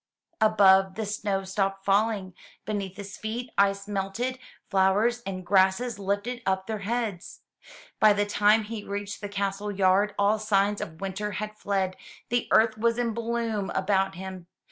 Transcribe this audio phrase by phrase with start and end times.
[0.41, 2.33] Above, the snow stopped falling;
[2.65, 7.41] beneath his feet, ice melted, flowers and grasses Ufted up their heads.
[7.99, 11.95] By the time he reached the castle yard, all signs of winter had fled,
[12.29, 14.47] the earth was in bloom about him.